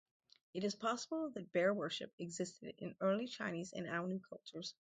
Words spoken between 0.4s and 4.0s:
It is possible that bear worship existed in early Chinese and